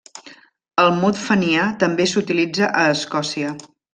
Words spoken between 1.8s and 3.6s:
també s'utilitza a Escòcia.